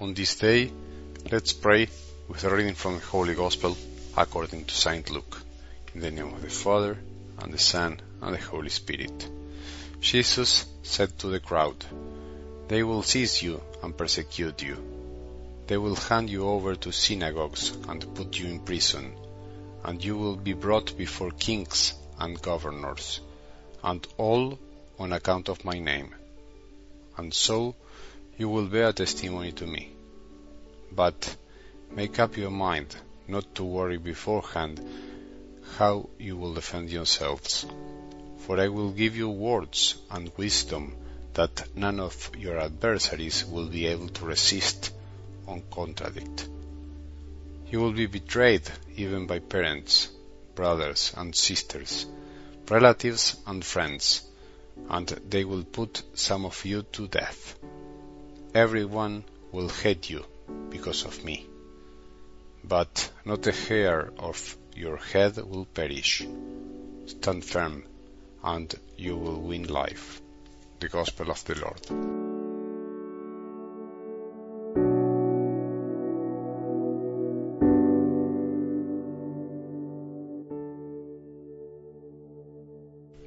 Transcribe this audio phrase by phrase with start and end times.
[0.00, 0.70] On this day,
[1.32, 1.88] let's pray
[2.28, 3.76] with a reading from the Holy Gospel
[4.16, 5.10] according to St.
[5.10, 5.42] Luke.
[5.92, 6.96] In the name of the Father,
[7.40, 9.28] and the Son, and the Holy Spirit.
[10.00, 11.84] Jesus said to the crowd,
[12.68, 14.76] They will seize you and persecute you.
[15.66, 19.16] They will hand you over to synagogues and put you in prison,
[19.82, 23.20] and you will be brought before kings and governors,
[23.82, 24.60] and all
[24.96, 26.14] on account of my name.
[27.16, 27.74] And so
[28.38, 29.90] you will bear testimony to me.
[30.92, 31.36] But
[31.90, 32.94] make up your mind
[33.26, 34.80] not to worry beforehand
[35.76, 37.66] how you will defend yourselves.
[38.46, 40.94] For I will give you words and wisdom
[41.34, 44.92] that none of your adversaries will be able to resist
[45.46, 46.48] or contradict.
[47.70, 50.10] You will be betrayed even by parents,
[50.54, 52.06] brothers and sisters,
[52.70, 54.22] relatives and friends,
[54.88, 57.57] and they will put some of you to death
[58.54, 60.24] everyone will hate you
[60.70, 61.46] because of me.
[62.64, 66.26] But not a hair of your head will perish.
[67.06, 67.84] Stand firm,
[68.42, 70.20] and you will win life.
[70.80, 71.82] The Gospel of the Lord.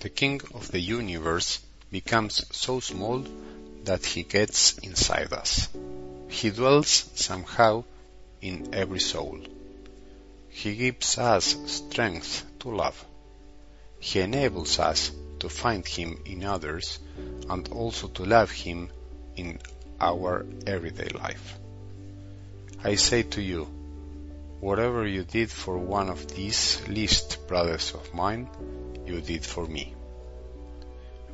[0.00, 3.24] The King of the universe becomes so small
[3.84, 5.68] that He gets inside us.
[6.28, 7.84] He dwells somehow
[8.40, 9.38] in every soul.
[10.48, 13.04] He gives us strength to love.
[13.98, 15.10] He enables us
[15.40, 16.98] to find Him in others
[17.48, 18.90] and also to love Him
[19.36, 19.58] in
[20.00, 21.58] our everyday life.
[22.82, 23.64] I say to you,
[24.60, 28.48] whatever you did for one of these least brothers of mine,
[29.06, 29.94] you did for me.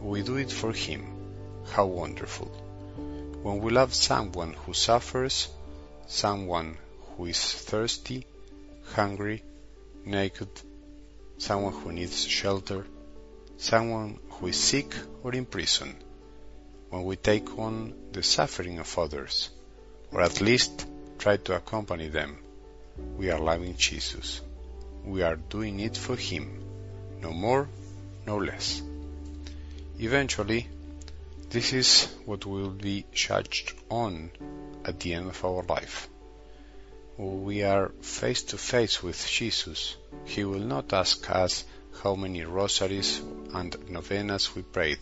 [0.01, 1.20] We do it for Him
[1.71, 2.47] how wonderful!
[3.43, 5.49] When we love someone who suffers,
[6.07, 6.77] someone
[7.17, 8.27] who is thirsty,
[8.95, 9.43] hungry,
[10.05, 10.49] naked,
[11.39, 12.85] someone who needs shelter,
[13.57, 15.95] someone who is sick or in prison,
[16.91, 19.49] when we take on the suffering of others,
[20.13, 20.87] or at least
[21.19, 22.37] try to accompany them,
[23.17, 24.41] we are loving Jesus.
[25.05, 26.63] We are doing it for Him,
[27.23, 27.69] no more,
[28.27, 28.83] no less.
[29.99, 30.67] Eventually,
[31.51, 34.31] this is what we will be judged on
[34.85, 36.09] at the end of our life.
[37.19, 39.97] We are face to face with Jesus.
[40.27, 41.65] He will not ask us
[42.03, 43.21] how many rosaries
[43.53, 45.01] and novenas we prayed,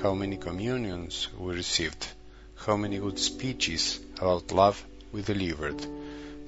[0.00, 2.06] how many communions we received,
[2.54, 5.84] how many good speeches about love we delivered,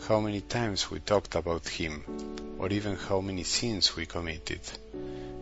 [0.07, 2.05] how many times we talked about Him,
[2.59, 4.61] or even how many sins we committed.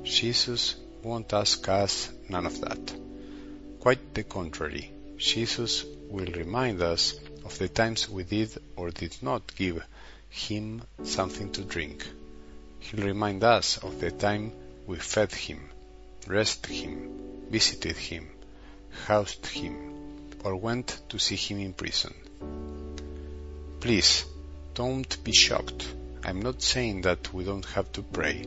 [0.02, 3.05] Jesus won't ask us none of that.
[3.86, 7.14] Quite the contrary, Jesus will remind us
[7.44, 9.80] of the times we did or did not give
[10.28, 12.04] him something to drink.
[12.80, 14.50] He'll remind us of the time
[14.88, 15.70] we fed him,
[16.26, 18.28] rested him, visited him,
[19.06, 19.94] housed him,
[20.42, 22.12] or went to see him in prison.
[23.78, 24.24] Please,
[24.74, 25.86] don't be shocked.
[26.24, 28.46] I'm not saying that we don't have to pray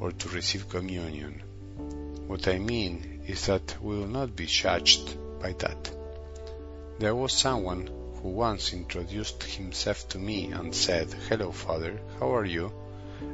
[0.00, 1.40] or to receive communion.
[2.26, 5.90] What I mean is that we will not be judged by that.
[6.98, 7.88] There was someone
[8.22, 12.72] who once introduced himself to me and said, Hello, Father, how are you?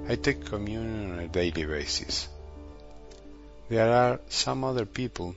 [0.09, 2.29] I take communion on a daily basis.
[3.69, 5.37] There are some other people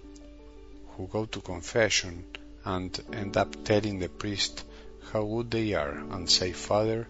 [0.96, 2.26] who go to confession
[2.64, 4.64] and end up telling the priest
[5.12, 7.08] how good they are and say, Father,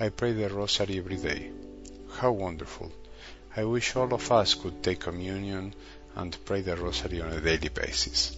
[0.00, 1.50] I pray the rosary every day.
[2.18, 2.92] How wonderful.
[3.56, 5.74] I wish all of us could take communion
[6.16, 8.36] and pray the rosary on a daily basis.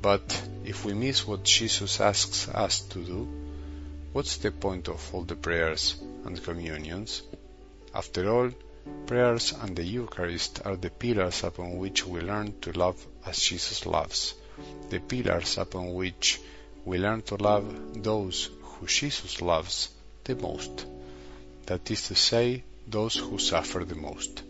[0.00, 3.28] But if we miss what Jesus asks us to do,
[4.12, 7.22] what's the point of all the prayers and communions?
[7.92, 8.50] After all,
[9.06, 13.84] prayers and the Eucharist are the pillars upon which we learn to love as Jesus
[13.84, 14.34] loves,
[14.88, 16.40] the pillars upon which
[16.84, 19.88] we learn to love those who Jesus loves
[20.24, 20.86] the most,
[21.66, 24.42] that is to say, those who suffer the most.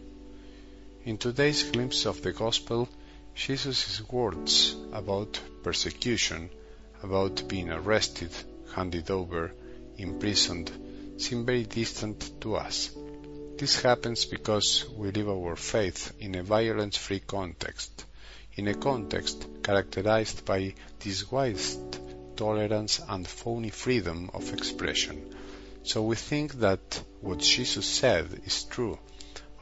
[1.08, 2.87] In today's glimpse of the Gospel,
[3.34, 6.50] Jesus' words about persecution,
[7.02, 8.31] about being arrested,
[8.75, 9.50] handed over,
[9.96, 10.70] imprisoned,
[11.16, 12.90] seem very distant to us.
[13.56, 18.05] This happens because we live our faith in a violence-free context,
[18.56, 25.34] in a context characterized by disguised tolerance and phony freedom of expression.
[25.84, 28.99] So we think that what Jesus said is true,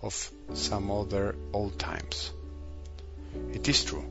[0.07, 2.31] of some other old times.
[3.53, 4.05] It is true.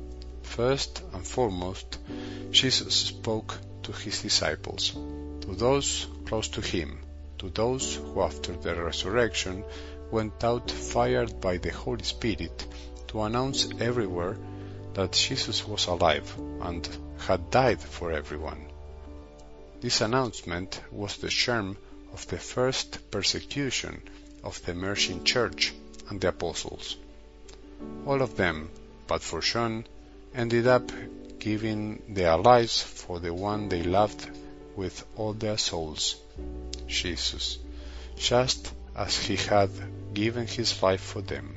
[0.43, 1.97] First and foremost,
[2.51, 4.91] Jesus spoke to his disciples,
[5.41, 6.99] to those close to him,
[7.39, 9.63] to those who after the resurrection
[10.11, 12.65] went out fired by the Holy Spirit
[13.07, 14.37] to announce everywhere
[14.93, 16.87] that Jesus was alive and
[17.19, 18.67] had died for everyone.
[19.81, 21.77] This announcement was the germ
[22.13, 24.01] of the first persecution
[24.43, 25.73] of the emerging church
[26.09, 26.97] and the apostles.
[28.05, 28.69] All of them,
[29.07, 29.85] but for John,
[30.33, 30.91] ended up
[31.39, 34.27] giving their lives for the one they loved
[34.75, 36.15] with all their souls,
[36.87, 37.57] Jesus,
[38.17, 39.69] just as he had
[40.13, 41.55] given his life for them.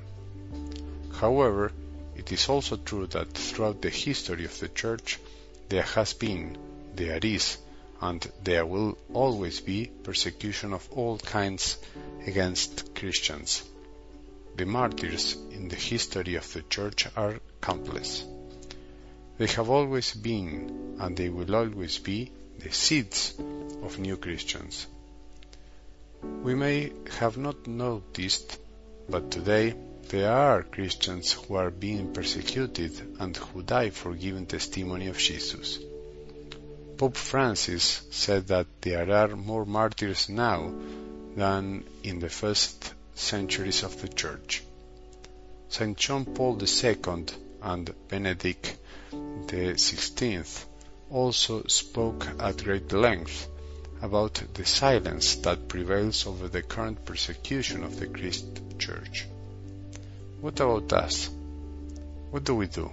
[1.13, 1.73] However,
[2.17, 5.19] it is also true that throughout the history of the Church
[5.69, 6.59] there has been,
[6.95, 7.59] there is,
[8.01, 11.79] and there will always be persecution of all kinds
[12.27, 13.63] against Christians.
[14.59, 18.25] The martyrs in the history of the Church are countless.
[19.39, 23.35] They have always been, and they will always be, the seeds
[23.85, 24.89] of new Christians.
[26.43, 28.59] We may have not noticed,
[29.09, 29.77] but today
[30.09, 35.79] there are Christians who are being persecuted and who die for giving testimony of Jesus.
[36.97, 40.75] Pope Francis said that there are more martyrs now
[41.37, 44.63] than in the first centuries of the Church.
[45.69, 45.97] St.
[45.97, 47.27] John Paul II
[47.63, 48.77] and Benedict
[49.13, 50.65] XVI
[51.11, 53.49] also spoke at great length
[54.01, 59.27] about the silence that prevails over the current persecution of the Christ Church.
[60.41, 61.29] What about us?
[62.31, 62.93] What do we do?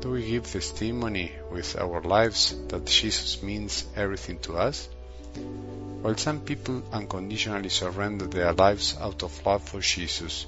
[0.00, 4.88] Do we give testimony with our lives that Jesus means everything to us?
[6.02, 10.46] While some people unconditionally surrender their lives out of love for Jesus,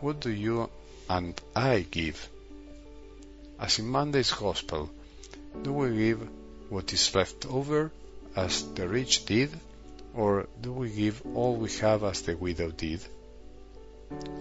[0.00, 0.68] what do you
[1.08, 2.28] and I give?
[3.58, 4.90] As in Monday's Gospel,
[5.62, 6.28] do we give
[6.68, 7.90] what is left over
[8.34, 9.50] as the rich did,
[10.14, 13.00] or do we give all we have as the widow did?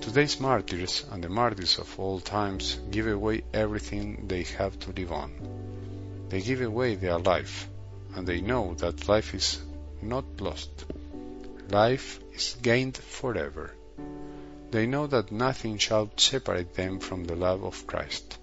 [0.01, 5.11] Today's martyrs and the martyrs of all times give away everything they have to live
[5.11, 5.31] on.
[6.29, 7.67] They give away their life,
[8.15, 9.61] and they know that life is
[10.01, 10.85] not lost.
[11.69, 13.71] Life is gained forever.
[14.71, 18.37] They know that nothing shall separate them from the love of Christ.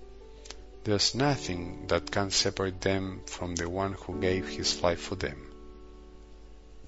[0.85, 5.51] There's nothing that can separate them from the one who gave his life for them.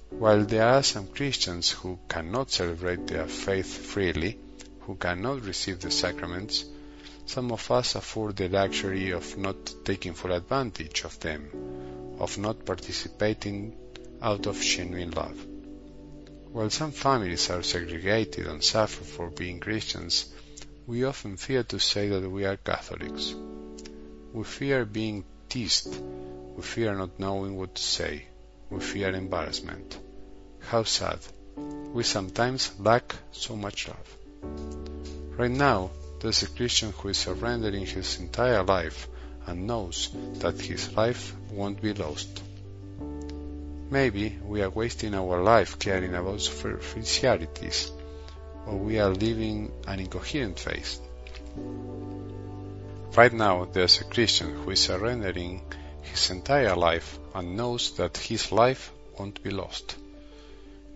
[0.09, 4.37] While there are some Christians who cannot celebrate their faith freely,
[4.81, 6.65] who cannot receive the sacraments,
[7.25, 11.49] some of us afford the luxury of not taking full advantage of them,
[12.19, 13.75] of not participating
[14.21, 15.45] out of genuine love.
[16.51, 20.33] While some families are segregated and suffer for being Christians,
[20.87, 23.35] we often fear to say that we are Catholics.
[24.33, 25.95] We fear being teased.
[26.55, 28.25] We fear not knowing what to say.
[28.69, 29.97] We fear embarrassment.
[30.59, 31.19] How sad.
[31.57, 34.17] We sometimes lack so much love.
[35.37, 39.07] Right now, there's a Christian who is surrendering his entire life
[39.47, 40.09] and knows
[40.39, 42.41] that his life won't be lost.
[43.89, 47.91] Maybe we are wasting our life caring about superficialities,
[48.65, 50.99] or we are living an incoherent faith.
[53.15, 55.61] Right now, there's a Christian who is surrendering
[56.01, 59.95] his entire life and knows that his life won't be lost.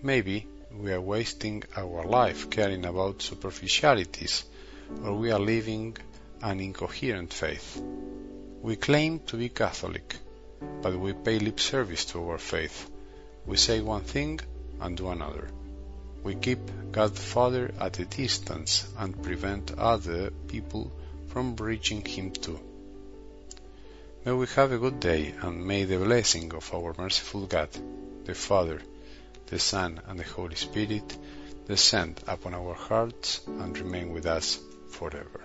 [0.02, 4.44] Maybe we are wasting our life caring about superficialities,
[5.04, 5.98] or we are living
[6.42, 7.82] an incoherent faith.
[8.62, 10.18] We claim to be Catholic,
[10.82, 12.92] but we pay lip service to our faith.
[13.46, 14.42] We say one thing
[14.82, 15.48] and do another.
[16.24, 16.60] We keep
[16.92, 20.92] God the Father at a distance and prevent other people
[21.30, 22.60] from reaching Him too.
[24.26, 27.70] May we have a good day and may the blessing of our merciful God,
[28.26, 28.82] the Father,
[29.48, 31.18] the Son, and the Holy Spirit
[31.66, 35.42] descend upon our hearts and remain with us forever.